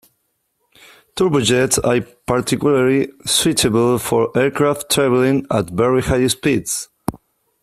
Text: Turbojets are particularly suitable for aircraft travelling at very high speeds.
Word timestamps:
Turbojets 1.15 1.77
are 1.87 2.03
particularly 2.25 3.09
suitable 3.23 3.99
for 3.99 4.35
aircraft 4.35 4.89
travelling 4.89 5.45
at 5.51 5.69
very 5.69 6.01
high 6.01 6.25
speeds. 6.25 6.89